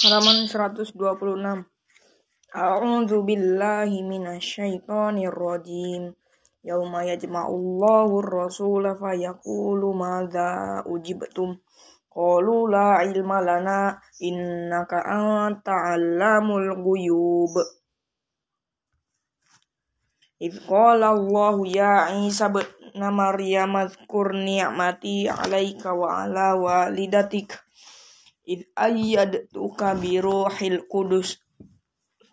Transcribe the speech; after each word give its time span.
Halaman 0.00 0.48
126. 0.48 0.96
A'udzu 2.56 3.18
billahi 3.28 4.00
minasyaitonir 4.00 5.36
rajim. 5.36 6.16
Yauma 6.64 7.04
yajma'ullahu 7.04 8.24
ar-rasula 8.24 8.96
fayaqulu 8.96 9.92
madza 9.92 10.80
ujibtum. 10.88 11.60
Qalu 12.08 12.56
la 12.72 13.04
ilma 13.04 13.38
lana 13.44 14.00
innaka 14.20 15.04
anta 15.04 15.76
'allamul 15.92 16.80
ghuyub. 16.80 17.54
إذ 20.40 20.64
قال 20.72 21.04
الله 21.04 21.56
يا 21.68 21.94
عيسى 22.08 22.44
ابن 22.48 22.96
مريم 22.96 23.76
اذكر 23.76 24.26
نعمتي 24.32 25.28
عليك 25.28 25.84
وعلى 25.84 26.46
والدتك 26.64 27.50
id 28.52 28.62
ayad 28.74 29.32
tuka 29.54 29.94
biruhil 29.94 30.82
kudus 30.90 31.38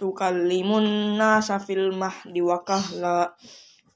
tukallimun 0.01 1.17
nasa 1.17 1.61
fil 1.61 1.93
mahdi 1.93 2.41
wakah 2.41 2.85
la 3.01 3.17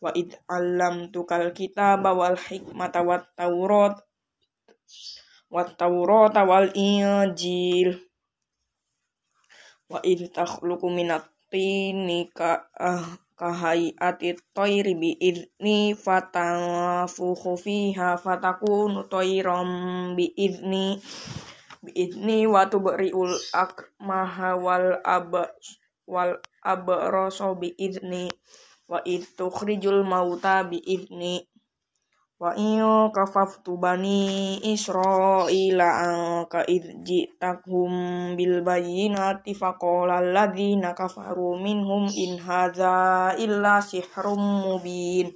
wa 0.02 0.10
id 0.14 0.34
alam 0.50 1.10
tukal 1.14 1.50
kita 1.54 1.98
bawal 1.98 2.38
hik 2.38 2.66
hikmata 2.66 3.02
wat 3.06 3.26
taurat 3.38 4.02
wat 5.52 5.76
taurata 5.76 6.48
awal 6.48 6.72
injil. 6.72 8.00
Wa 9.92 10.00
id 10.00 10.32
takhluqu 10.32 10.88
minat 10.88 11.28
tini 11.52 12.32
ka 12.32 12.72
ah, 12.80 13.04
kahayati 13.36 14.40
toiri 14.56 14.96
bi 14.96 15.12
idni 15.20 15.92
ha 15.92 17.04
fuhu 17.12 17.60
fiha 17.60 18.16
fatakunu 18.16 19.04
toirom 19.12 19.70
bi 20.16 20.32
idni 20.32 20.96
ini 21.90 22.46
watu 22.46 22.78
beriul 22.78 23.34
akmaha 23.58 24.54
wal 24.54 25.02
aba 25.02 25.50
wal 26.06 26.38
abroso 26.62 27.58
bi 27.58 27.74
ini 27.74 28.30
wa 28.86 29.02
itu 29.02 29.50
krijul 29.50 30.06
mauta 30.06 30.62
bi 30.62 30.78
ini 30.78 31.42
wa 32.42 32.58
iyo 32.58 33.10
kafaftu 33.14 33.78
bani 33.78 34.58
israila 34.62 35.90
ka 36.50 36.66
idji 36.66 37.30
takhum 37.38 37.94
bil 38.34 38.66
bayina 38.66 39.38
faqala 39.42 40.22
alladhina 40.22 40.98
kafaru 40.98 41.58
minhum 41.62 42.10
in 42.14 42.42
haza 42.42 43.34
illa 43.38 43.78
sihrum 43.82 44.42
mubin. 44.66 45.30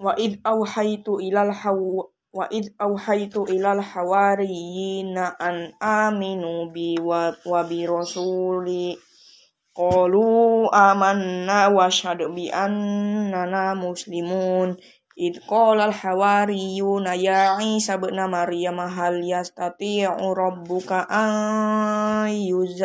Wa 0.00 0.16
id 0.16 0.40
awhaitu 0.44 1.20
ilal 1.20 1.52
hawa 1.52 2.13
wa 2.34 2.50
id 2.50 2.74
auhaitu 2.82 3.46
ilal 3.46 3.78
hawariyina 3.78 5.38
an 5.38 5.70
aminu 5.78 6.66
bi 6.74 6.98
wa, 6.98 7.30
wa 7.46 7.62
bi 7.62 7.86
rasuli 7.86 8.98
qalu 9.70 10.66
amanna 10.74 11.70
wa 11.70 11.86
syadu 11.86 12.34
bi 12.34 12.50
annana 12.50 13.78
muslimun 13.78 14.74
id 15.14 15.46
qala 15.46 15.86
al 15.86 15.94
hawariyuna 15.94 17.14
ya 17.14 17.54
isa 17.62 17.94
ibn 18.02 18.18
maryam 18.26 18.82
hal 18.82 19.22
yastati'u 19.22 20.34
rabbuka 20.34 21.06
an 21.06 22.34
yuz 22.34 22.82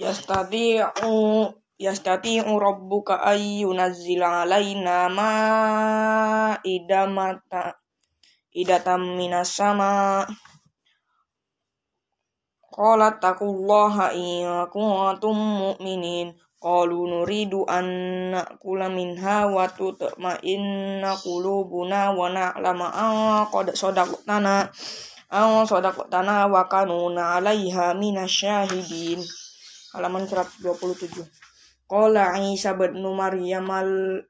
yastati'u 0.00 1.52
yastati'u 1.78 2.58
rabbuka 2.58 3.22
ayyunazzila 3.22 4.42
alaina 4.42 5.06
ma'idamata 6.58 7.78
idatam 8.50 9.14
minas 9.14 9.54
sama. 9.54 10.26
Qala 12.68 13.18
taqullaha 13.22 14.14
in 14.14 14.66
kuntum 14.74 15.38
mu'minin. 15.38 16.34
Qalu 16.58 17.06
nuridu 17.06 17.62
an 17.70 17.86
na'kula 18.34 18.90
minha 18.90 19.46
wa 19.46 19.70
tutma'inna 19.70 21.14
qulubuna 21.22 22.10
wa 22.10 22.26
na'lamu 22.26 22.82
an 22.82 23.46
qad 23.46 23.70
sadaqtana 23.78 24.66
aw 25.30 25.62
sadaqtana 25.62 26.50
wa 26.50 26.66
kanuna 26.66 27.38
'alaiha 27.38 27.94
minasyahidin 27.94 29.22
halaman 29.94 30.26
127 30.26 31.37
Qala 31.88 32.36
Isa 32.36 32.76
bin 32.76 33.00
Maryam 33.00 33.64
al 33.72 34.20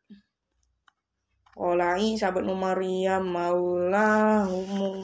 Qala 1.58 1.98
Isa 1.98 2.30
bin 2.30 2.46
Maryam 2.54 3.26
maulahum. 3.34 5.02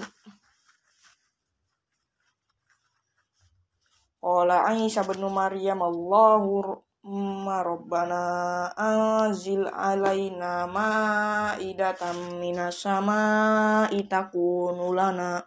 Qala 4.23 4.71
Isa 4.79 5.03
bin 5.03 5.27
Maryam 5.35 5.83
Allahu 5.83 6.79
Rabbana 7.45 8.25
anzil 8.79 9.67
alaina 9.67 10.71
ma'idatan 10.71 12.39
minas 12.39 12.87
sama'i 12.87 14.07
takunu 14.07 14.95
lana 14.95 15.43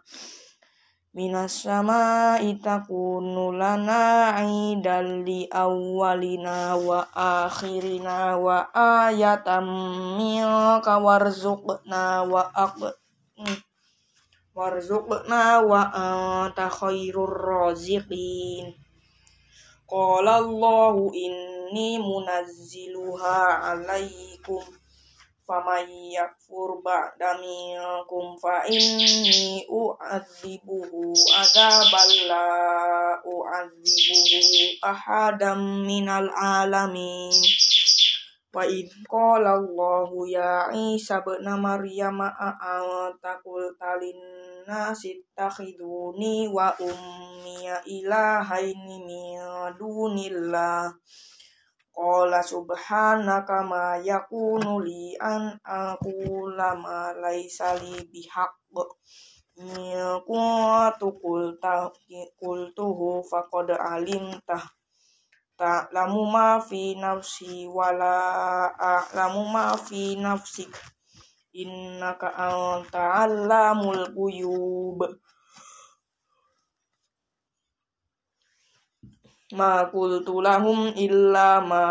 minas 1.18 1.66
sama'i 1.66 2.62
takunu 2.62 3.50
lana 3.50 4.38
aidan 4.38 5.26
li 5.26 5.50
awwalina 5.50 6.78
wa 6.78 7.10
akhirina 7.10 8.38
wa 8.38 8.70
ayatan 8.70 9.66
minka 10.14 10.94
warzuqna 11.02 12.22
wa 12.22 12.46
aq 12.54 12.94
warzuqna 14.54 15.58
wa 15.66 15.90
anta 15.90 16.70
khairur 16.70 17.34
raziqin. 17.34 18.78
Qala 19.90 20.38
Allahu 20.38 21.10
inni 21.10 21.98
munazziluha 21.98 23.74
alaikum 23.74 24.77
faman 25.48 25.88
yakfur 26.12 26.84
ba'da 26.84 27.40
minkum 27.40 28.36
fa 28.36 28.68
inni 28.68 29.64
u'adzibuhu 29.64 31.16
adzaban 31.40 32.10
la 32.28 32.48
u'adzibuhu 33.24 34.76
ahadam 34.84 35.88
minal 35.88 36.28
alamin. 36.36 37.32
Wa 38.52 38.68
idh 38.68 38.92
qala 39.08 39.56
Allahu 39.56 40.28
ya 40.28 40.68
Isa 40.76 41.24
ibn 41.24 41.48
Maryam 41.56 42.20
a'anta 42.20 43.40
qulta 43.40 43.96
nasi 44.68 45.24
takhiduni 45.32 46.44
wa 46.52 46.76
ummiya 46.76 47.80
ilahaini 47.88 48.96
min 49.00 49.40
dunillah 49.80 50.92
Qala 51.98 52.38
subhanaka 52.46 53.66
ma 53.66 53.98
yakunu 53.98 54.78
li 54.86 55.18
an 55.18 55.58
aqula 55.66 56.78
ma 56.78 57.10
laysa 57.22 57.74
li 57.82 57.98
bihaqq 58.12 58.54
kuntu 60.28 61.06
qulta 61.18 61.90
qultuhu 62.38 63.08
faqad 63.30 63.68
alimtah 63.74 64.62
ta'lamu 65.58 66.22
ma 66.34 66.62
fi 66.62 66.94
nafsi 66.94 67.66
wala 67.66 68.14
a'lamu 68.78 69.42
ma 69.50 69.74
fi 69.74 70.14
nafsik. 70.14 70.70
Innaka 71.62 72.30
anta 72.30 73.26
allamul 73.26 74.06
ghuyub 74.14 75.02
ma 79.56 79.88
qultu 79.88 80.44
lahum 80.44 80.92
illa 80.92 81.64
ma 81.64 81.84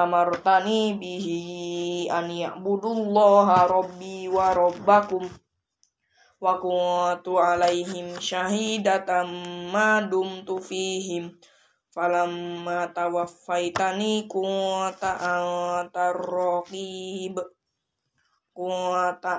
amartani 0.00 0.96
bihi 0.96 2.08
an 2.08 2.32
ya'budullaha 2.32 3.68
rabbi 3.68 4.32
wa 4.32 4.56
rabbakum 4.56 5.28
wa 6.40 6.56
kuntu 6.56 7.36
alaihim 7.36 8.16
syahidatan 8.16 9.28
ma 9.68 10.00
dumtu 10.00 10.56
fihim. 10.56 11.36
Falamma 11.92 12.88
tawaffaitani 12.96 14.24
kunta 14.24 15.12
antar 15.12 16.16
raqib 16.16 17.36
kunta 18.56 19.36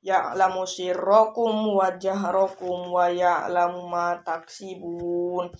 ya'lamu 0.00 0.64
sirrakum 0.64 1.76
wa 1.76 1.92
jahrakum 2.00 2.88
wa 2.88 3.12
ya'lamu 3.12 3.84
ma 3.88 4.16
taksibun 4.24 5.52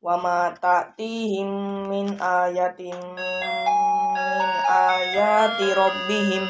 wa 0.00 0.14
ma 0.16 0.54
ta'tihim 0.54 1.50
min 1.90 2.14
ayatin 2.16 2.94
min 2.94 4.50
ayati 4.70 5.74
rabbihim 5.74 6.44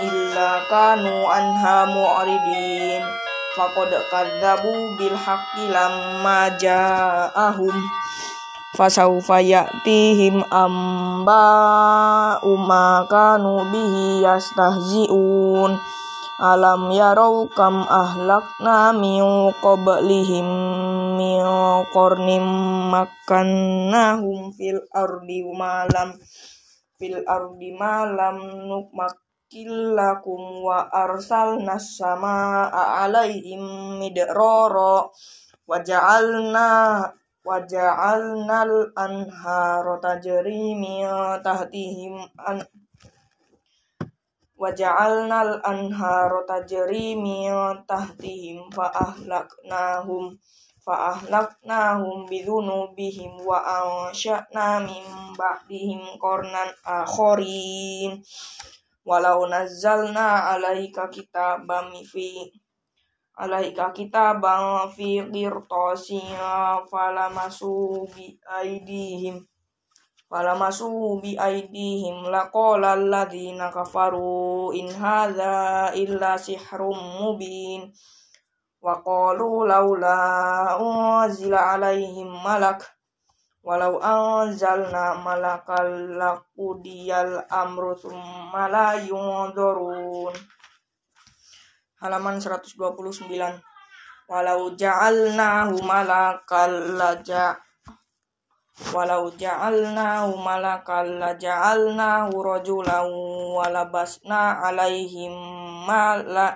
illa 0.00 0.62
kanu 0.70 1.24
anha 1.26 1.88
mu'ridin. 1.88 3.04
Faqad 3.56 3.88
kadzabu 4.12 5.00
bil 5.00 5.16
haqqi 5.16 5.72
lamma 5.72 6.52
ja'ahum 6.60 7.72
fasawfa 8.76 9.40
ya'tihim 9.40 10.44
amba 10.52 11.40
umma 12.44 13.08
kanu 13.08 13.64
bihi 13.72 14.20
yastahzi'un. 14.20 15.80
Alam 16.36 16.92
yarau 16.92 17.48
kam 17.48 17.88
ahlakna 17.88 18.92
min 18.92 19.24
qablihim 19.64 20.48
min 21.16 21.40
qarnim 21.96 22.44
makannahum 22.92 24.52
fil 24.52 24.84
ardi 24.92 25.40
malam 25.48 26.12
fil 27.00 27.24
ardi 27.24 27.72
malam 27.72 28.68
nukmak 28.68 29.16
killakum 29.48 30.60
wa 30.60 30.84
arsalna 30.92 31.80
sama 31.80 32.68
alaihim 33.00 33.96
midrara 33.96 35.08
wa 35.64 35.76
ja'alna 35.80 36.68
anhara 38.98 39.94
tajri 40.02 40.74
min 40.74 41.06
tahtihim 41.46 42.18
an 42.42 42.58
wa 44.58 44.74
ja'alnal 44.74 45.62
anhara 45.62 46.42
tajri 46.42 47.14
min 47.14 47.54
tahtihim 47.86 48.66
fa 48.74 48.90
ahlaknahum 48.90 50.34
fa 50.82 51.14
ahlaknahum 51.14 52.26
bidhunubihim 52.26 53.38
wa 53.46 53.62
ansha'na 53.62 54.82
min 54.82 55.06
ba'dihim 55.38 56.18
qarnan 56.18 56.74
akharin 56.82 58.22
walau 59.06 59.46
nazzalna 59.46 60.58
alaika 63.36 63.92
kitaban 63.92 64.88
fi 64.96 65.20
alaika 65.20 65.28
kitaban 65.28 65.28
fi 65.28 65.28
qirtasin 65.32 66.24
falamasu 66.88 68.08
bi 68.16 68.40
aidihim. 68.48 69.44
Falamasu 70.26 71.20
bi 71.22 71.36
aidihim 71.38 72.32
laqala 72.32 72.96
alladhina 72.96 73.70
kafaru 73.70 74.72
in 74.72 74.88
hadza 74.88 75.92
illa 75.94 76.38
sihrum 76.40 76.96
mubin. 77.20 77.92
Wa 78.80 79.04
qalu 79.04 79.68
laula 79.68 80.80
unzila 80.80 81.76
alaihim 81.76 82.32
malak 82.42 82.82
walau 83.66 83.98
anzalna 83.98 85.18
malakal 85.26 85.90
laqudiyal 86.14 87.42
amru 87.50 87.98
thumma 87.98 88.70
la 88.70 88.94
halaman 92.06 92.38
129 92.38 93.26
walau 94.30 94.70
ja'alnahu 94.78 95.82
malakal 95.82 96.70
laja 96.94 97.58
walau 98.94 99.34
ja'alnahu 99.34 100.38
malakal 100.38 101.02
laja'alnahu 101.18 102.30
rajulan 102.38 103.10
walabasna 103.58 104.62
alaihim 104.62 105.34
ma 105.82 106.14
la 106.22 106.54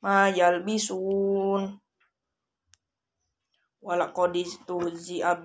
ma 0.00 0.32
yalbisun. 0.32 1.76
Walaqad 3.80 4.36
tuhzi'a 4.68 5.40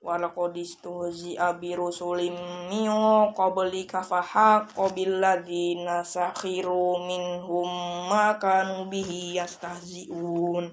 biros 0.00 0.08
walaqadistuhzi'a 0.08 1.60
birusulim 1.60 2.32
min 2.70 2.88
qablika 3.36 4.00
fahaqqa 4.00 4.94
billadhina 4.96 6.04
sakhiru 6.04 7.04
minhum 7.04 7.68
ma 8.08 8.38
kanu 8.40 8.88
bihi 8.88 9.36
yastahzi'un. 9.36 10.72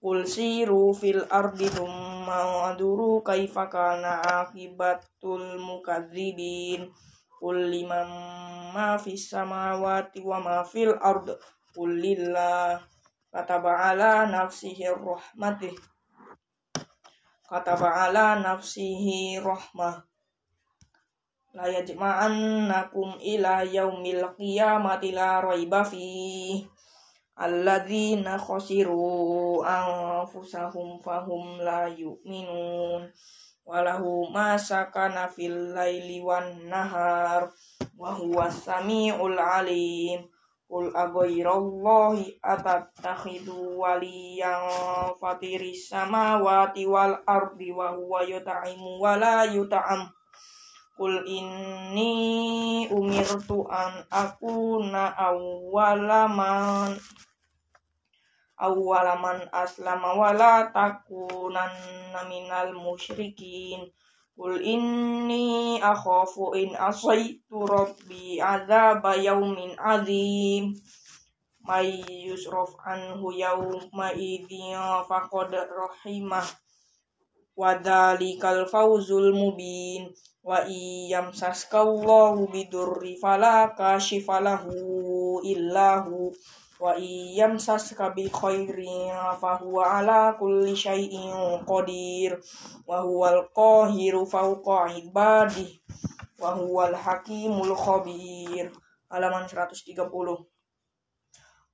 Qul 0.00 0.24
siru 0.24 0.94
fil 0.94 1.26
ardi 1.28 1.68
thumma 1.68 2.70
aduru 2.72 3.20
kaifa 3.22 3.68
kana 3.68 4.22
akibatul 4.22 5.58
mukadzibin. 5.58 6.88
Qul 7.40 7.68
liman 7.68 8.08
ma 8.72 8.96
fis 8.96 9.28
samawati 9.28 10.22
wa 10.22 10.40
ma 10.40 10.64
fil 10.64 10.94
ard. 11.02 11.36
Qul 11.74 12.00
lillah. 12.00 12.80
Kataba 13.30 13.92
ala 13.92 14.26
nafsihi 14.26 14.88
rahmatih 14.90 15.76
kataba 17.50 18.06
ala 18.06 18.38
nafsihi 18.38 19.42
rahmah. 19.42 20.06
La 21.50 21.66
yajma'annakum 21.66 23.18
ila 23.18 23.66
yaumil 23.66 24.22
qiyamati 24.38 25.10
la 25.10 25.42
raiba 25.42 25.82
fi 25.82 26.62
alladzina 27.34 28.38
khasiru 28.38 29.66
anfusahum 29.66 31.02
fahum 31.02 31.58
la 31.58 31.90
yu'minun. 31.90 33.10
Walahu 33.66 34.30
ma 34.30 34.54
sakana 34.54 35.26
fil 35.26 35.74
laili 35.74 36.22
wan 36.22 36.70
nahar. 36.70 37.50
Wa 37.98 38.14
huwa 38.14 38.46
samiul 38.46 39.34
alim 39.34 40.29
Qul 40.70 40.94
aghairallahi 40.94 42.38
atattakhidu 42.38 43.74
waliyan 43.82 44.70
fatiris 45.18 45.90
samawati 45.90 46.86
wal 46.86 47.18
ardi 47.26 47.74
wa 47.74 47.90
huwa 47.98 48.22
yut'imu 48.22 49.02
wa 49.02 49.18
la 49.18 49.50
yut'am. 49.50 50.06
Qul 50.94 51.26
inni 51.26 52.86
umirtu 52.86 53.66
an 53.66 54.06
akuna 54.14 55.10
awwalaman 55.18 56.94
awwalaman 58.54 59.50
aslama 59.50 60.14
wa 60.14 60.30
la 60.30 60.70
takunanna 60.70 62.30
minal 62.30 62.78
musyrikin 62.78 63.90
Qul 64.40 64.56
inni 64.64 65.76
akhafu 65.84 66.56
in 66.56 66.72
asaitu 66.72 67.60
rabbi 67.68 68.40
adzaba 68.40 69.12
yaumin 69.12 69.76
azim 69.76 70.72
may 71.68 72.00
yusraf 72.24 72.72
anhu 72.88 73.36
yauma 73.36 74.16
idzin 74.16 74.80
faqad 75.04 75.52
rahimah 75.52 76.48
wa 77.52 77.76
dzalikal 77.84 78.64
fawzul 78.64 79.28
mubin 79.36 80.08
wa 80.40 80.64
iyam 80.64 81.36
saskallahu 81.36 82.48
bidurri 82.48 83.20
fala 83.20 83.76
kashifalahu 83.76 85.44
illahu 85.44 86.32
wa 86.80 86.96
iyam 86.96 87.60
saska 87.60 88.16
bi 88.16 88.24
khairin 88.32 89.12
fa 89.36 89.60
huwa 89.60 90.00
ala 90.00 90.32
kulli 90.40 90.72
syai'in 90.72 91.60
qadir. 91.68 92.40
Wa 92.88 93.04
huwal 93.04 93.52
qahiru 93.52 94.24
fawqa 94.24 94.88
ibadi 94.96 95.76
wa 96.40 96.56
huwal 96.56 96.96
hakimul 96.96 97.76
khabir. 97.76 98.72
Halaman 99.12 99.44
130 99.44 100.00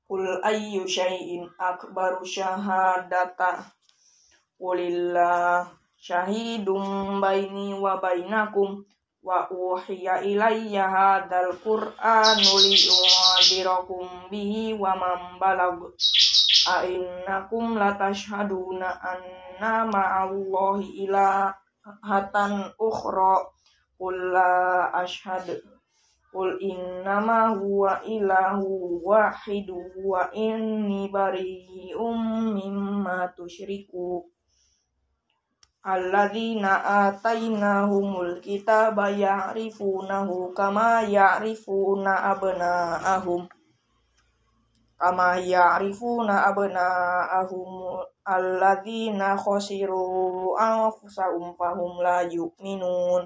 Qul 0.07 0.23
ayyu 0.43 0.83
syai'in 0.87 1.47
akbaru 1.55 2.27
syahadata. 2.27 3.63
Qulillah 4.59 5.71
syahidum 6.03 7.23
baini 7.23 7.79
wa 7.79 8.03
bainakum. 8.03 8.83
Wa 9.23 9.51
uhiya 9.51 10.23
ilayya 10.23 10.87
hadzal 10.87 11.51
qur'anu 11.63 12.51
li'udirakum 12.63 13.26
bihi 14.31 14.75
wa 14.75 14.97
man 14.97 15.39
balag. 15.41 15.81
A 16.67 16.83
innakum 16.87 17.77
latashhaduna 17.77 18.99
anna 19.01 19.87
ma'allahi 19.87 21.05
hatan 22.03 22.73
ukhra. 22.81 23.47
Qul 23.97 24.13
la 24.33 24.93
ashhadu 24.93 25.57
qul 26.37 26.61
innama 26.61 27.49
huwa 27.57 28.05
ilahu 28.05 29.01
wahidu 29.01 29.81
wa 30.05 30.29
bari'um 31.09 32.19
mimma 32.53 33.33
alladzina 35.87 36.83
atainahumul 37.07 38.43
kitaba 38.43 39.07
ya'rifunahu 39.07 40.51
kama 40.51 41.07
ya'rifuna 41.07 42.35
abna'ahum. 42.35 43.47
Kama 44.99 45.39
ya'rifuna 45.39 46.51
abna'ahum 46.51 48.03
alladzina 48.27 49.39
khasiru 49.39 50.59
anfusahum 50.59 51.55
fahum 51.55 52.03
la 52.03 52.27
yu'minun. 52.27 53.23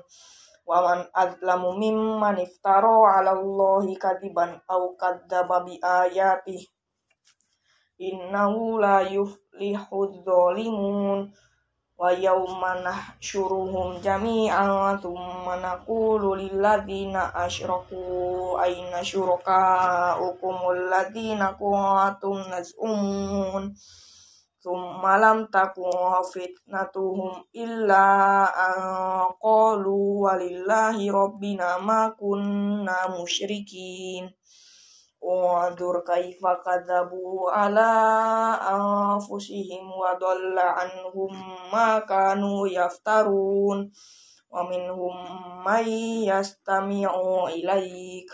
Wa 0.68 0.84
man 0.84 1.08
azlamu 1.16 1.80
mimman 1.80 2.44
iftara 2.44 2.92
'ala 2.92 3.40
Allahi 3.40 3.96
kadiban 3.96 4.60
aw 4.68 4.92
kadzdzaba 5.00 5.64
bi 5.64 5.80
ayatihi 5.80 6.68
innahu 8.00 8.80
la 8.80 9.00
yuflihudz 9.08 10.24
zalimun 10.24 11.32
wa 12.00 12.16
yawma 12.16 12.80
nahsyuruhum 12.80 14.00
jami'an 14.00 14.96
thumma 15.04 15.60
naqulu 15.60 16.32
lil 16.32 16.56
ladzina 16.56 17.28
asyraku 17.44 18.56
ayna 18.56 19.04
syurakaukum 19.04 20.56
alladzina 20.64 21.52
kuntum 21.60 22.40
naz'umun? 22.48 23.76
Thumma 24.64 25.20
lam 25.20 25.52
takun 25.52 26.24
fitnatuhum 26.24 27.44
illa 27.52 28.48
an 28.48 28.80
qalu 29.36 30.24
walillahi 30.24 31.04
rabbina 31.12 31.84
ma 31.84 32.16
kunna 32.16 33.12
musyrikin 33.12 34.32
Wandur 35.20 36.00
kaifa 36.00 36.64
kadzabu 36.64 37.44
ala 37.52 37.92
anfusihim 38.56 39.84
wa 39.92 40.16
dhalla 40.16 40.80
anhum 40.80 41.28
ma 41.68 42.00
kanu 42.08 42.64
yaftarun 42.64 43.92
wa 44.48 44.60
minhum 44.64 45.12
may 45.60 46.24
yastami'u 46.24 47.52
ilaik 47.52 48.32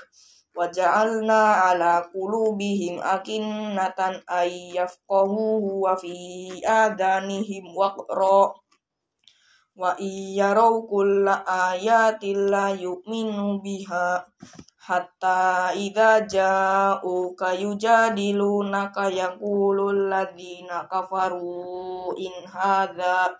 wa 0.54 0.70
ja'alna 0.70 1.74
ala 1.74 2.06
qulubihim 2.14 3.02
akinnatan 3.02 4.22
ay 4.30 4.78
yafqahuhu 4.78 5.90
wa 9.76 9.92
iyaraw 10.00 10.88
kulla 10.88 11.44
ayatin 11.44 12.48
la 12.48 12.72
yu'minu 12.72 13.60
biha 13.60 14.24
hatta 14.80 15.76
idza 15.76 16.24
ja'uka 16.24 17.52
yujadilunaka 17.60 19.12
yaqulul 19.12 20.08
ladzina 20.08 20.88
kafaru 20.88 22.16
in 22.16 22.32
hadza 22.48 23.36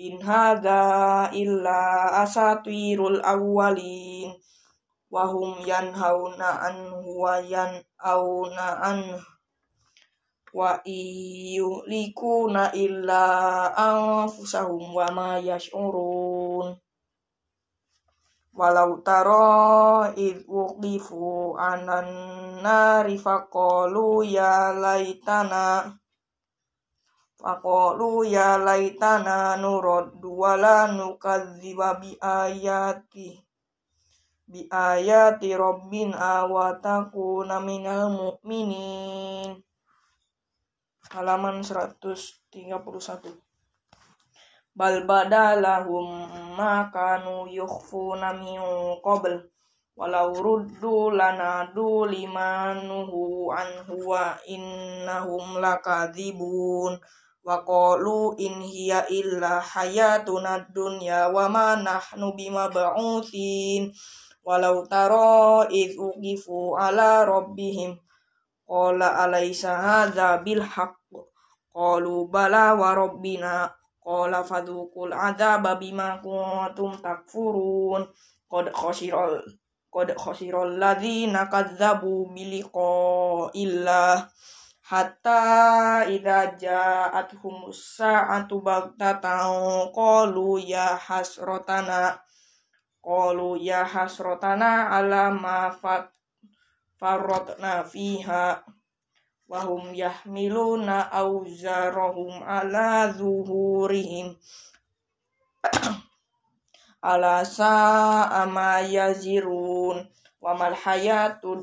in 0.00 0.16
hadza 0.24 1.28
illa 1.36 1.80
asatirul 2.24 3.20
awwalin. 3.20 4.32
Wa 5.12 5.24
hum 5.28 5.60
yanhauna 5.64 6.64
anhu 6.68 7.24
wa 7.24 7.40
yan'auna 7.40 8.66
anhu 8.88 9.16
wa 10.58 10.82
iyulikuna 10.82 12.74
illa 12.74 13.24
anfusahum 13.78 14.90
wa 14.90 15.06
ma 15.14 15.30
yash'urun. 15.38 16.74
Walau 18.58 18.98
taro 19.06 20.10
id 20.18 20.42
wuqifu 20.50 21.54
anan 21.54 22.10
nari 22.58 23.14
faqalu 23.14 24.26
ya 24.26 24.74
laitana 24.74 25.94
faqalu 27.38 28.26
ya 28.26 28.58
laitana 28.58 29.54
nuraddu 29.62 30.34
wala 30.42 30.90
nukadziba 30.90 32.02
bi 32.02 32.18
ayati 32.18 33.38
bi 34.50 34.66
ayati 34.66 35.54
rabbina 35.54 36.50
wa 36.50 36.74
takuna 36.82 37.62
minal 37.62 38.10
mu'minin 38.10 39.67
halaman 41.08 41.64
131 41.64 42.68
bal 44.78 44.96
badalahum 45.08 46.06
ma 46.54 46.86
kanu 46.92 47.48
yukhfuna 47.48 48.36
qabl 49.00 49.34
walau 49.98 50.30
ruddu 50.30 51.10
lanadu 51.10 52.06
limanuhu 52.06 53.50
anhu 53.50 54.14
wa 54.14 54.38
innahum 54.46 55.58
lakadzibun 55.58 56.94
wa 57.42 57.64
qalu 57.66 58.38
in 58.38 58.62
hiya 58.62 59.08
illa 59.10 59.58
hayatuna 59.58 60.62
dunya 60.70 61.26
wa 61.32 61.50
ma 61.50 61.74
nahnu 61.74 62.36
bimab'utsin 62.38 63.90
walau 64.46 64.86
tara 64.86 65.66
id 65.66 65.98
uqifu 65.98 66.78
ala 66.78 67.26
rabbihim 67.26 67.98
qala 68.68 69.24
alaysa 69.26 69.74
hadza 69.74 70.38
bil 70.46 70.62
haqq 70.62 70.97
qalu 71.78 72.26
bala 72.26 72.74
wa 72.74 72.98
rabbina. 72.98 73.70
Qala 74.02 74.42
fadukul 74.42 75.14
adzaba 75.14 75.78
bima 75.78 76.18
kuntum 76.18 76.98
takfurun. 76.98 78.02
Qad 78.50 78.66
khasiral 78.74 79.38
qad 79.94 80.10
khasiral 80.18 80.74
ladzina 80.82 81.46
kadzabu 81.46 82.26
biliqa'illah. 82.34 84.26
Hatta 84.88 86.08
idza 86.08 86.56
ja'atuhum 86.56 87.68
sa'atu 87.68 88.64
baghtatan 88.64 89.92
qalu 89.92 90.56
ya 90.64 90.96
hasratana 90.96 92.16
qalu 93.04 93.60
ya 93.60 93.84
hasratana 93.84 94.88
ala 94.88 95.28
ma 95.28 95.68
farratna 96.96 97.84
fiha 97.84 98.64
wahum 99.48 99.96
yahmiluna 99.96 101.08
auzarahum 101.08 102.44
ala 102.44 103.08
zuhurihim. 103.16 104.36
Ala 106.98 107.46
sa'a 107.46 108.44
yazirun. 108.84 110.04
Wa 110.38 110.54
mal 110.54 110.74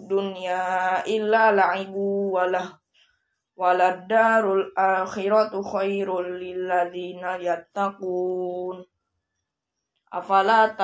dunya 0.08 1.00
illa 1.08 1.51
la'ibu 1.51 2.36
walah 2.36 2.75
walad 3.56 4.08
darul 4.08 4.68
akhiratu 4.75 5.63
khairul 5.63 6.39
lil 6.39 6.68
ladzina 6.68 7.39
yattaqun. 7.39 8.84
Afala 10.12 10.75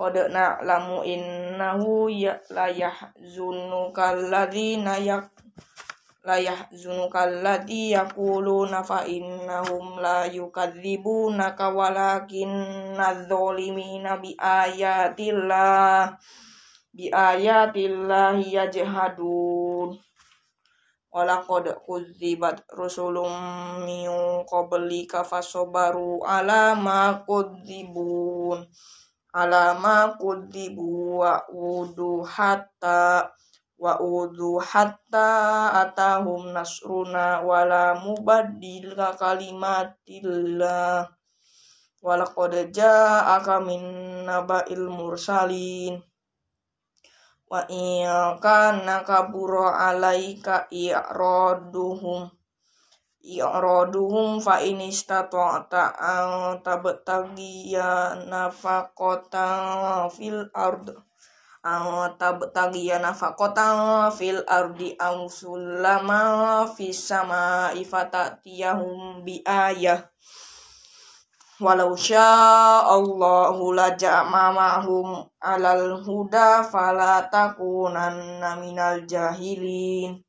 Qad 0.00 0.16
na'lamu 0.32 1.04
innahu 1.04 2.08
ya 2.08 2.40
la 2.56 2.72
yahzunuka 2.72 4.16
alladhina 4.16 4.96
yak 4.96 5.28
la 6.24 6.40
yahzunuka 6.40 7.28
alladhi 7.28 7.92
yaquluna 7.92 8.80
fa 8.80 9.04
innahum 9.04 10.00
la 10.00 10.24
yukadzibunaka 10.24 11.68
walakinna 11.76 13.12
adh-dhalimina 13.12 14.16
bi 14.24 14.32
ayatillah 14.40 16.16
bi 16.96 17.12
ayatillahi 17.12 18.56
yajhadun. 18.56 20.00
Walaqad 21.12 21.76
kudzibat 21.84 22.64
rusulum 22.72 23.36
min 23.84 24.08
qablika 24.48 25.28
fasabaru 25.28 26.24
ala 26.24 26.72
ma 26.72 27.20
kudzibun 27.20 28.64
alama 29.32 30.14
kudibu 30.18 31.18
wa 31.22 31.42
udu 31.48 32.22
hatta 32.26 33.30
wa 33.80 33.96
udhu 33.96 34.60
hatta 34.60 35.72
atahum 35.72 36.52
nasruna 36.52 37.40
wala 37.40 37.96
mubaddila 37.96 39.16
kalimatillah. 39.16 41.08
Walaqad 42.00 42.72
ja'aka 42.72 43.60
min 43.60 43.80
naba'il 44.24 44.88
mursalin. 44.88 46.00
Wa 47.50 47.64
in 47.68 48.08
kana 48.40 49.04
kabura 49.04 49.76
alaika 49.92 50.64
i'raduhum 50.72 52.39
i'raduhum 53.20 54.40
fa 54.40 54.64
in 54.64 54.80
istata'ta 54.80 55.96
an 55.96 56.60
tabtagiya 56.64 58.16
nafaqatan 58.28 60.08
fil 60.08 60.48
ardh 60.56 60.96
tabtagiya 61.60 63.04
nafaqatan 63.04 64.08
fil 64.16 64.40
ardi 64.48 64.96
aw 64.96 65.28
sulama 65.28 66.64
fis 66.72 66.96
sama'i 66.96 67.84
fatatiyahum 67.84 69.20
bi 69.24 69.44
ayah. 69.44 70.08
Walau 71.60 71.92
Allahu 71.92 73.76
laja'amahum 73.76 75.28
alal 75.44 76.00
huda 76.00 76.64
fala 76.64 77.28
takunanna 77.28 78.56
minal 78.56 79.04
jahilin. 79.04 80.24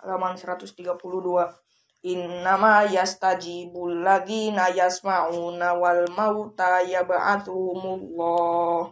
Halaman 0.00 0.32
132 0.40 1.61
Innama 2.02 2.90
yastajibul 2.90 4.02
ladzina 4.02 4.74
yasma'una 4.74 5.78
wal 5.78 6.02
mauta 6.10 6.82
yab'athuhumullah. 6.82 8.90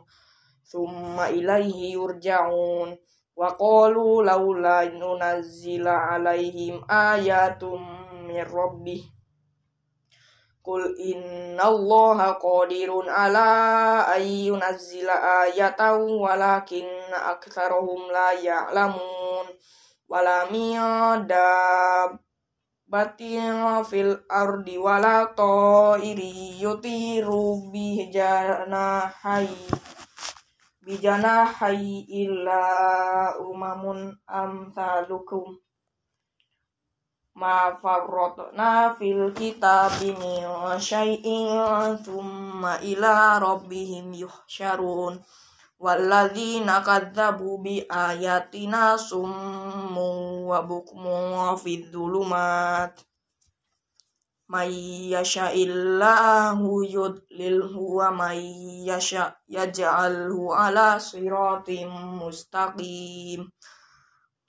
Summa 0.63 1.27
ilaihi 1.35 1.99
yurja'un. 1.99 2.95
Wa 3.35 3.59
qalu 3.59 4.23
laula 4.23 4.87
nunazzila 4.87 6.15
alaihim 6.15 6.87
ayatum 6.87 7.83
mir 8.31 8.47
rabbih. 8.47 9.03
Qul 10.63 10.95
allaha 11.59 12.39
qadirun 12.39 13.11
ala 13.11 14.07
ay 14.07 14.47
yunazzila 14.47 15.51
ayatan 15.51 16.15
walakin 16.15 16.87
aktsarahum 17.11 18.07
la 18.15 18.39
ya'lamun. 18.39 19.51
Wala 20.07 20.47
batin 22.91 23.63
fil 23.87 24.19
ardi 24.27 24.75
wala 24.75 25.31
ta'iri 25.31 26.59
yutiru 26.59 27.71
bijana 27.71 29.07
hai 31.55 31.95
illa 32.11 32.67
umamun 33.39 34.11
amsalukum. 34.27 35.55
Ma 37.39 37.79
farrotna 37.79 38.99
fil 38.99 39.31
kitabi 39.39 40.11
min 40.19 40.43
syai'in 40.83 41.95
thumma 42.03 42.83
ila 42.83 43.39
rabbihim 43.39 44.11
yuhsyarun 44.19 45.23
walladzina 45.81 46.85
kadzabu 46.85 47.57
bi 47.65 47.81
ayatina 47.89 49.01
summu 49.01 50.45
wa 50.45 50.61
bukmu 50.61 51.57
fi 51.57 51.81
dhulumat 51.89 53.01
may 54.53 54.69
yasha'illahu 55.17 56.85
yudlilhu 56.85 57.97
wa 57.97 58.13
may 58.13 58.45
yasha' 58.85 59.33
yaj'alhu 59.49 60.53
ala 60.53 61.01
siratim 61.01 61.89
mustaqim 62.21 63.49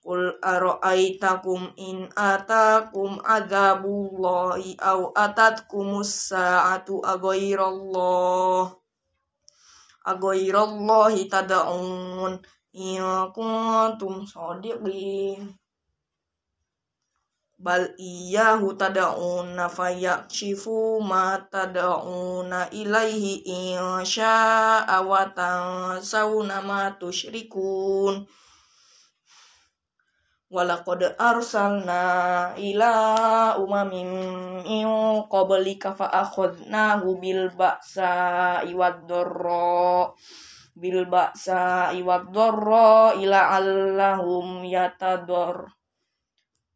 Qul 0.01 0.33
ara'aitakum 0.41 1.77
in 1.77 2.09
atakum 2.17 3.21
adzabullahi 3.21 4.73
aw 4.81 5.13
atatkumus 5.13 6.33
sa'atu 6.33 7.05
aghairallah 7.05 8.80
aghairallahi 10.05 11.29
tad'un 11.29 12.39
in 12.73 13.03
kuntum 13.35 14.25
shadiqin 14.25 15.53
bal 17.61 17.93
iyahu 18.01 18.73
tad'una 18.73 19.69
fayakshifu 19.69 20.97
ma 21.05 21.37
tad'una 21.45 22.73
ilaihi 22.73 23.45
in 23.45 24.01
sya'a 24.01 24.97
wa 25.05 25.29
ma 26.65 26.81
tusyrikun 26.97 28.25
Walaqad 30.51 31.15
arsalna 31.15 32.51
ila 32.59 32.93
umamin 33.55 34.11
min 34.67 34.87
qablika 35.31 35.95
fa 35.95 36.11
akhadnahu 36.11 37.23
bil 37.23 37.47
ba'sa 37.55 38.59
iwad 38.67 39.07
dharra 39.07 40.11
bil 40.75 41.07
ba'sa 41.07 41.95
iwad 41.95 42.35
dharra 42.35 43.15
ila 43.15 43.39
allahum 43.55 44.67
yatador 44.67 45.71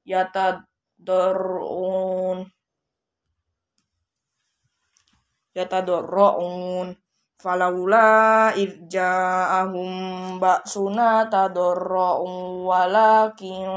yatad 0.07 0.63
dorun 0.95 2.47
falaula 7.41 8.51
idja'ahum 8.55 9.91
ba'suna 10.41 11.27
tadorra'un 11.31 12.63
walakin 12.65 13.67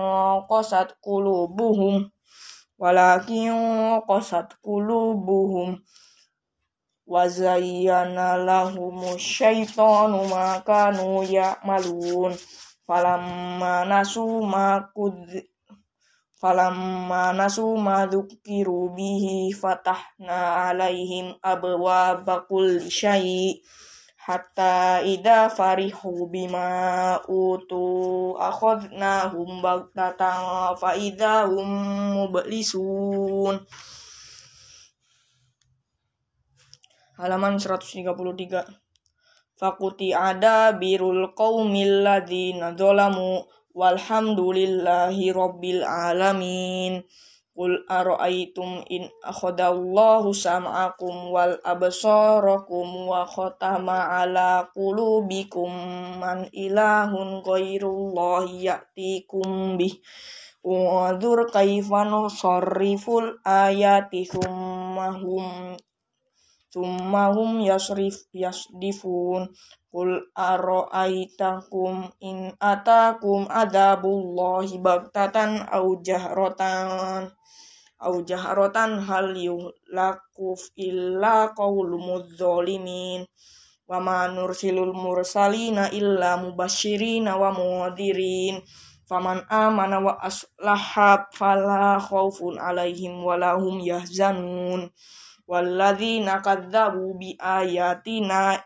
qasat 0.51 0.97
qulubuhum 1.05 2.09
walakin 2.79 3.57
qasat 4.07 4.55
qulubuhum 4.63 5.83
wa 7.09 7.25
zayyana 7.25 8.37
lahumus 8.37 9.19
syaitanu 9.19 10.29
ma 10.29 10.61
kanu 10.61 11.25
ya'malun. 11.25 12.37
Falamma 12.89 13.85
nasu 13.85 14.41
ma 14.45 14.81
falamma 16.39 17.35
nasu 17.35 17.75
ma 17.75 18.07
dzukiru 18.07 18.95
bihi 18.95 19.51
fatahna 19.51 20.71
alaihim 20.71 21.35
abwaaba 21.43 22.47
kulli 22.47 22.87
syai 22.87 23.59
hatta 24.23 25.03
idza 25.03 25.51
farihu 25.51 26.31
bima 26.31 27.19
utu 27.27 28.39
akhadnahum 28.39 29.59
baghtatan 29.59 30.79
fa 30.79 30.95
idza 30.95 31.51
hum 31.51 31.69
mublisun. 32.15 33.59
Halaman 37.19 37.59
133 37.59 38.07
Fakuti 39.59 40.15
ada 40.15 40.71
birul 40.71 41.35
qaumil 41.35 42.07
ladzina 42.07 42.79
zalamu 42.79 43.43
walhamdulillahi 43.79 45.31
rabbil 45.31 45.87
alamin. 45.87 47.07
Qul 47.59 47.83
ara'aytum 47.91 48.87
in 48.87 49.11
akhadallahu 49.23 50.31
sam'akum 50.31 51.35
wal 51.35 51.59
absarakum 51.67 53.11
wa 53.11 53.27
khatama 53.27 54.23
ala 54.23 54.71
qulubikum 54.71 55.71
man 56.23 56.47
ilahun 56.55 57.43
ghairullahi 57.43 58.67
ya'tikum 58.67 59.75
bih. 59.75 59.99
Unzur 60.63 61.51
kaifa 61.51 62.07
nusarriful 62.07 63.43
ayati 63.43 64.27
thumma 64.27 65.19
hum 65.19 65.75
thumma 66.73 67.33
hum 67.35 67.61
yasrif 67.61 68.29
yasdifun 68.33 69.49
Qul 69.89 70.21
aro'aitakum 70.37 72.13
in 72.21 72.53
atakum 72.61 73.49
adzabullahi 73.49 74.77
bagtatan 74.85 75.65
au 75.73 75.97
jahratan. 76.05 77.33
Au 77.99 78.15
jahratan 78.21 79.01
hal 79.01 79.33
yulakuf 79.33 80.61
illa 80.77 81.49
qaulumudz 81.57 82.37
zalimin 82.37 83.25
wa 83.89 83.97
ma 83.97 84.29
nursilul 84.29 84.93
mursalina 84.93 85.89
illa 85.89 86.37
mubasyirina 86.37 87.41
wa 87.41 87.49
mudhirin 87.57 88.61
faman 89.09 89.41
amana 89.49 90.05
wa 90.05 90.21
aslaha 90.21 91.33
fala 91.33 91.97
khaufun 91.97 92.61
alaihim 92.61 93.25
wala 93.25 93.57
hum 93.57 93.81
yahzanun 93.81 94.93
walladzina 95.49 96.45
kadzabu 96.45 97.17
bi 97.17 97.33
ayatina 97.41 98.61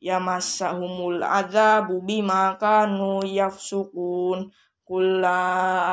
yamassahumul 0.00 1.18
adzabu 1.18 2.00
bima 2.06 2.54
kanu 2.62 3.26
yafsukun 3.26 4.54
kulla 4.86 5.38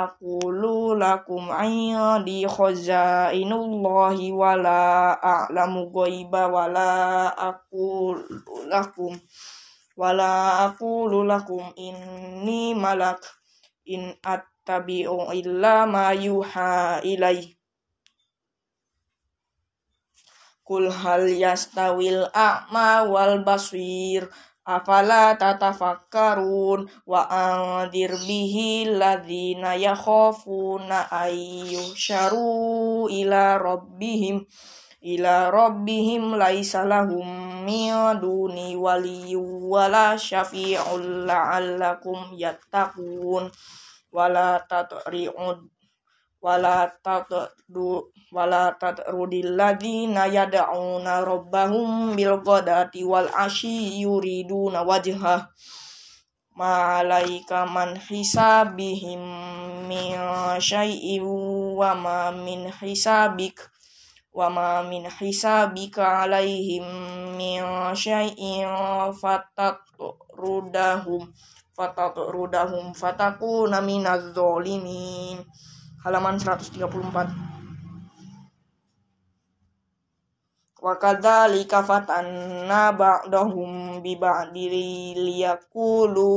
aqulu 0.06 0.94
lakum 0.98 1.50
indi 1.50 2.46
khazainullahi 2.46 4.30
wala 4.34 5.18
a'lamu 5.18 5.90
ghaiba 5.90 6.46
wala 6.46 7.34
aqulu 7.34 8.22
lakum 8.70 9.18
wala 9.98 10.66
aqulu 10.70 11.26
lakum 11.26 11.74
inni 11.74 12.78
malak 12.78 13.22
in 13.90 14.14
attabi'u 14.22 15.34
illa 15.34 15.90
ma 15.90 16.14
yuha 16.14 17.02
Kul 20.68 20.92
hal 20.92 21.32
yastawil 21.32 22.28
a'ma 22.36 23.08
wal 23.08 23.40
basir 23.48 24.28
afala 24.68 25.40
tatafakkarun 25.40 26.92
wa 27.08 27.24
andir 27.32 28.12
bihi 28.12 29.00
ladzina 29.00 29.80
yakhafuna 29.80 31.08
ayyusharu 31.08 33.08
ila 33.08 33.56
rabbihim 33.56 34.44
ila 35.08 35.56
rabbihim 35.56 36.36
laisa 36.36 36.84
lahum 36.84 37.64
min 37.64 38.20
duni 38.20 38.76
waliyyu 38.76 39.72
wala 39.72 40.20
syafi'un 40.20 41.24
la'allakum 41.24 42.36
yattaqun. 42.36 43.48
Wala 44.12 44.60
tatri'ud 44.68 45.77
wala 46.42 46.90
tatdu 47.04 48.14
wala 48.30 48.78
tatrudil 48.78 49.58
ladzina 49.58 50.28
yad'una 50.30 51.26
rabbahum 51.26 52.14
bil 52.14 52.38
ghadati 52.44 53.04
wal 53.04 53.30
ashi 53.34 54.02
yuriduna 54.04 54.84
wajha. 54.84 55.50
Ma 56.58 56.98
alaika 57.02 57.66
man 57.70 57.98
hisabihim 58.02 59.22
min 59.86 60.18
syai'in 60.58 61.22
wa 61.78 61.94
ma 61.94 62.34
min 62.34 62.66
hisabik 62.82 63.62
wa 64.34 64.50
ma 64.50 64.82
min 64.82 65.06
hisabika 65.06 66.26
alaihim 66.26 66.82
min 67.38 67.62
syai'in 67.94 68.66
fatatrudahum 69.14 71.30
fatatrudahum 71.78 72.90
fatakuna 72.98 73.78
minaz 73.86 74.34
zalimin 74.34 75.46
halaman 76.08 76.40
134 76.40 76.88
wa 80.80 80.96
kadzalika 80.96 81.84
fatanna 81.84 82.96
ba'dahum 82.96 84.00
bi 84.00 84.16
ba'di 84.16 84.72
liyaqulu 85.20 86.32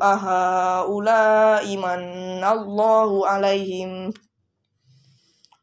aha 0.00 0.88
ula 0.88 1.60
iman 1.68 2.00
Allahu 2.40 3.28
alaihim 3.28 4.08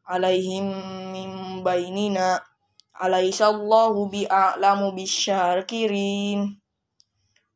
alaihim 0.05 0.69
min 1.09 1.65
bainina 1.65 2.45
alaisallahu 2.93 4.05
bi'alamu 4.13 4.93
bisyakirin 4.93 6.60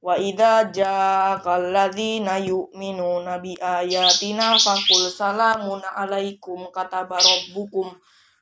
wa 0.05 0.13
idza 0.21 0.69
ja'akal 0.69 1.73
ladzina 1.73 2.37
yu'minuna 2.37 3.41
bi 3.41 3.57
ayatina 3.57 4.53
faqul 4.53 5.09
salamun 5.09 5.81
alaikum 5.81 6.69
kataba 6.69 7.17
rabbukum 7.17 7.89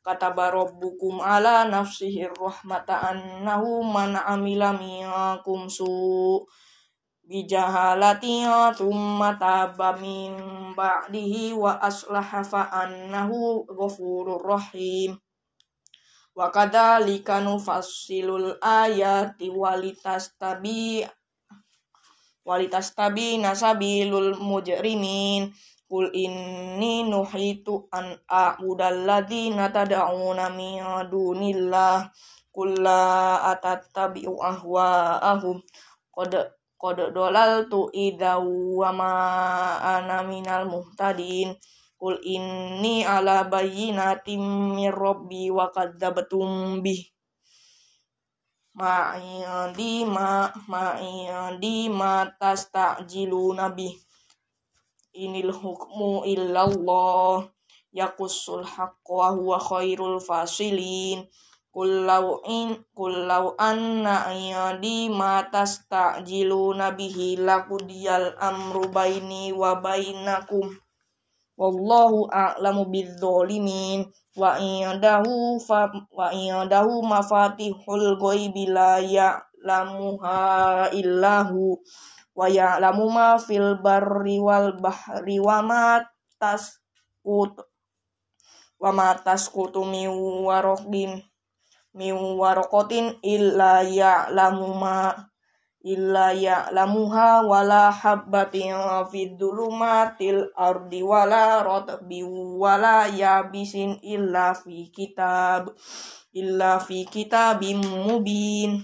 kataba 0.04 0.52
rabbukum 0.52 1.23
ala 1.23 1.63
nafsihi 1.71 2.28
rahmata 2.36 2.99
annahu 3.15 3.80
man 3.80 4.12
amila 4.19 4.76
minkum 4.76 5.71
su' 5.71 6.43
bijahalati 7.23 8.43
thumma 8.76 9.39
taba 9.39 9.95
min 9.95 10.36
ba'dihi 10.76 11.56
wa 11.56 11.80
aslaha 11.80 12.43
fa 12.43 12.67
annahu 12.76 13.63
ghafurur 13.71 14.43
rahim. 14.43 15.15
Wa 16.36 16.52
kadzalika 16.52 17.39
nufassilul 17.39 18.60
ayati 18.60 19.47
walitastabi 22.43 23.39
walitastabi 23.39 23.43
nasabilul 23.43 24.36
mujrimin. 24.39 25.51
Qul 25.88 26.10
inni 26.15 27.06
nuhitu 27.06 27.86
an 27.93 28.17
a'budal 28.25 29.06
ladzina 29.06 29.69
tad'una 29.69 30.49
min 30.51 30.82
dunillah. 31.08 32.10
Qul 32.49 32.82
la 32.82 33.39
atattabi'u 33.53 34.34
ahwa'ahum. 34.41 35.62
Qad 36.13 36.32
qad 36.82 36.97
dolaltu 37.15 37.93
idza 37.93 38.41
wa 38.41 38.89
ma 38.91 39.13
ana 39.79 40.25
minal 40.25 40.65
muhtadin. 40.65 41.56
Qul 41.95 42.19
inni 42.25 43.06
ala 43.08 43.47
bayyinatin 43.47 44.41
min 44.75 44.91
rabbi 44.91 45.47
wa 45.53 45.71
kadzabtum 45.71 46.82
bih 46.84 47.12
ma 48.73 49.13
indi 49.17 50.01
ma 50.05 50.49
ma 50.71 50.97
indi 50.97 51.89
ma 51.89 52.25
tastajiluna 52.39 53.69
bih. 53.77 53.93
Inil 55.13 55.53
hukmu 55.53 56.25
illallah 56.25 57.45
yakussul 57.93 58.65
haqqa 58.65 59.13
wa 59.13 59.27
huwa 59.38 59.57
khairul 59.62 60.17
fasilin. 60.17 61.29
Kullau 61.73 62.45
in 62.45 62.86
kullau 62.93 63.57
anna 63.57 64.29
ayadi 64.29 65.09
ma 65.09 65.41
tastajiluna 65.53 66.93
bihi 66.97 67.38
lakudiyal 67.41 68.38
amru 68.38 68.89
baini 68.93 69.49
wa 69.53 69.81
bainakum 69.81 70.82
wallahu 71.59 72.29
a'lamu 72.29 72.89
bidzalimin 72.89 74.09
wa 74.33 74.57
indahu 74.57 75.61
fa 75.61 75.89
wa 76.09 76.33
indahu 76.33 77.05
mafatihul 77.05 78.17
ghaibi 78.17 78.69
la 78.69 78.97
ya'lamuha 78.97 80.89
illahu. 80.93 81.77
Wa 82.33 82.49
ya'lamu 82.49 83.13
ma 83.13 83.37
fil 83.37 83.77
barri 83.77 84.41
wal 84.41 84.73
bahri 84.81 85.37
wa 85.37 85.61
ma 85.61 86.01
tasqut 86.41 87.61
wa 88.83 88.91
ma 88.91 89.15
tasqutu 89.15 89.85
min 89.87 90.09
waraqin 90.43 91.23
min 91.95 92.13
waraqatin 92.35 93.21
illa 93.21 93.85
ya'lamu 93.85 94.75
ma 94.75 95.13
illa 95.83 96.31
ya'lamuha 96.31 97.43
wala 97.43 97.91
habbatin 97.91 98.71
fid 99.11 99.35
dhulumatil 99.35 100.47
ardi 100.55 101.03
wala 101.03 101.59
ratbi 101.59 102.23
wala 102.55 103.11
yabisin 103.11 103.99
illa 103.99 104.55
fi 104.55 104.87
kitab 104.87 105.75
illa 106.31 106.79
fi 106.79 107.03
kitabim 107.03 107.83
mubin. 107.83 108.79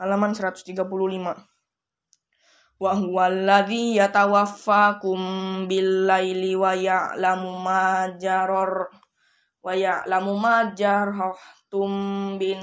Halaman 0.00 0.32
135 0.32 0.76
wa 2.76 2.92
huwa 2.92 3.32
alladhi 3.32 3.96
yatawaffakum 3.96 5.20
bil 5.64 6.04
laili 6.04 6.56
wa 6.56 6.76
ya'lamu 6.76 7.60
ma 7.64 8.08
jaror 8.20 8.92
wa 9.64 9.72
ya'lamu 9.72 10.36
ma 10.36 10.76
jarhtum 10.76 11.92
bin 12.36 12.60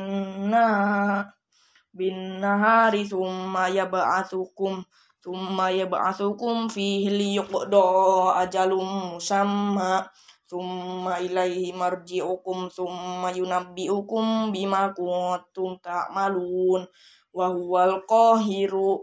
bin 1.97 2.41
nahari 2.41 3.05
thumma 3.05 3.69
yab'atsukum 3.69 4.81
thumma 5.23 5.65
yab'atsukum 5.79 6.67
fihi 6.73 7.07
liyuqda 7.19 7.85
ajalum 8.43 9.15
musamma 9.15 10.03
thumma 10.49 11.17
ilaihi 11.25 11.73
marji'ukum 11.73 12.69
thumma 12.75 13.29
yunabbi'ukum 13.33 14.53
bima 14.53 14.91
kuntum 14.97 15.77
ta'malun. 15.85 16.83
Wa 17.33 17.49
huwal 17.49 18.05
qahiru 18.05 19.01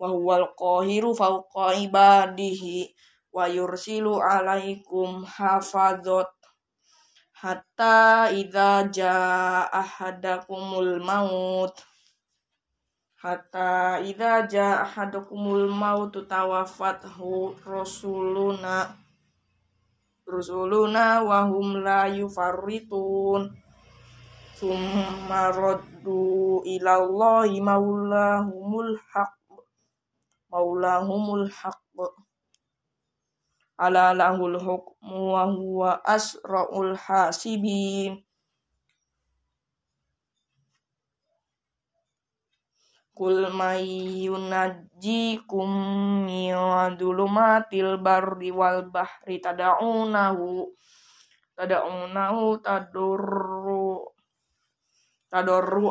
wa 0.00 0.08
huwal 0.08 0.46
qahiru 0.56 1.12
fawqa 1.12 1.76
ibadihi 1.84 2.88
wa 3.34 3.44
yursilu 3.44 4.16
alaikum 4.22 5.20
hafadzat 5.28 6.32
hatta 7.36 8.32
idza 8.32 8.88
jaa 8.88 9.68
ahadakumul 9.68 10.96
maut 11.04 11.76
hatta 13.18 13.98
idza 13.98 14.46
jaa 14.46 14.86
ahadakumul 14.86 15.66
maut 15.74 16.14
tawaffathu 16.28 17.58
rasuluna 17.66 18.94
rusuluna 20.28 21.22
wa 21.24 21.42
hum 21.50 21.82
la 21.82 22.06
yufarritun. 22.06 23.50
Summa 24.58 25.50
raddu 25.54 26.62
ila 26.66 26.92
Allahi 26.98 27.62
maulahumul 27.62 28.98
haq 29.10 29.34
maulahumul 30.50 31.46
haq. 31.50 31.78
Ala 33.78 34.10
lahul 34.14 34.58
hukmu 34.58 35.32
wa 35.34 35.46
huwa 35.46 36.02
asra'ul 36.02 36.98
hasibin 36.98 38.26
Kul 43.18 43.50
may 43.50 43.82
yunajjikum 44.30 45.70
min 46.22 46.54
dhulumatil 46.94 47.98
barri 47.98 48.54
wal 48.54 48.86
bahri 48.94 49.42
tad'unahu 49.42 50.70
tad'unahu 51.58 52.62
tadurru 52.62 54.06
tadurru 55.26 55.90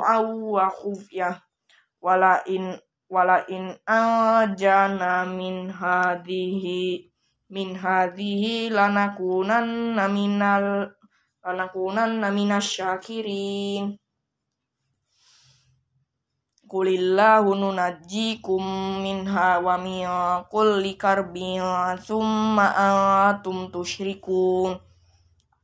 wa 0.56 0.72
khufyah 0.72 1.36
wala 2.00 2.40
in 2.48 2.80
wala 3.12 3.44
in 3.52 3.76
ajana 3.84 5.28
min 5.28 5.68
hadhihi 5.68 7.12
min 7.52 7.76
hadhihi 7.76 8.72
lanakunanna 8.72 10.08
minal 10.08 10.96
lanakunanna 11.44 12.32
minasyakirin 12.32 14.00
Kulillahu 16.68 17.56
nunajjikum 17.56 18.60
minha 19.00 19.64
wa 19.64 19.80
min 19.80 20.04
kulli 20.52 21.00
karbin 21.00 21.64
thumma 22.04 22.76
antum 22.76 23.72
tusyrikun. 23.72 24.76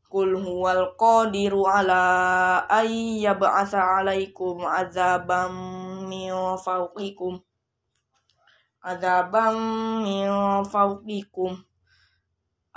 Qul 0.07 0.31
huwal 0.39 0.95
qadiru 0.95 1.67
ala 1.67 2.63
ay 2.71 3.19
yab'atha 3.19 3.99
alaikum 3.99 4.63
azabam 4.63 5.51
min 6.07 6.31
fawqikum. 6.63 7.43
Azabam 8.79 9.59
min 10.07 10.31
fawqikum. 10.71 11.51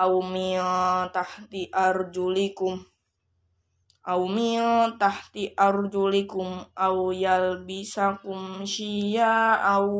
Aw 0.02 0.12
min 0.26 0.58
tahti 1.14 1.70
arjulikum 1.70 2.82
aw 4.06 4.22
min 4.30 4.94
tahti 5.02 5.50
arjulikum 5.58 6.62
aw 6.78 7.10
yalbisakum 7.10 8.62
syi'a 8.62 9.58
aw 9.58 9.90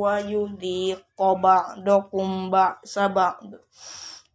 wa 0.00 0.16
yudhiqa 0.16 1.28
ba'dakum 1.36 2.48
ba'sa 2.48 3.12
ba'd. 3.12 3.60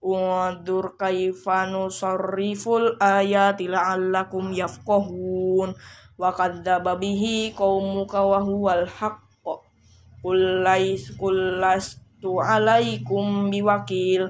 Undur 0.06 0.94
kaifa 0.94 1.66
nusarriful 1.66 3.02
ayati 3.02 3.66
la'allakum 3.66 4.54
yafqahun. 4.54 5.74
Wa 6.22 6.30
kadzdzaba 6.30 6.94
bihi 7.02 7.58
qaumuka 7.58 8.22
wa 8.22 8.38
huwal 8.46 8.86
haqq. 8.86 9.26
Qul 10.22 10.62
lais 10.62 11.10
qul 11.18 11.58
lastu 11.58 12.38
alaikum 12.38 13.50
biwakil 13.50 14.30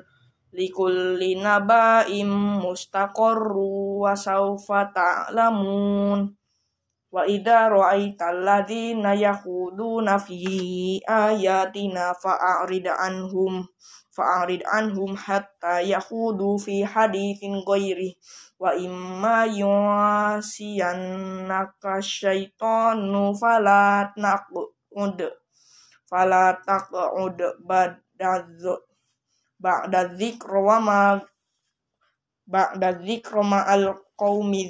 likulli 0.55 1.35
naba'im 1.35 2.63
mustaqarru 2.63 4.07
wa 4.07 4.15
sawfa 4.15 4.87
ta'lamun. 4.95 6.31
Wa 7.11 7.27
idza 7.27 7.67
ra'aital 7.71 8.43
ladzina 8.43 9.15
yakhuduna 9.15 10.19
fi 10.19 10.99
ayatina 11.03 12.15
fa'rid 12.15 12.87
anhum 12.91 13.67
fa'rid 14.15 14.63
anhum 14.63 15.11
hatta 15.15 15.83
yakhudu 15.83 16.55
fi 16.55 16.87
haditsin 16.87 17.59
ghairi. 17.67 18.15
Wa 18.55 18.71
imma 18.71 19.43
yuasiyannaka 19.51 21.99
syaitanu 21.99 23.35
fala 23.35 24.07
taqud 24.15 25.19
fala 26.07 26.55
taqud 26.63 27.35
badadz 27.59 28.94
ba'da 29.63 30.01
dzikra 30.17 30.59
wa 30.67 30.77
ma 30.87 30.99
ba'da 32.53 32.89
dzikra 33.01 33.41
ma'al 33.43 33.83
qaumi 34.19 34.61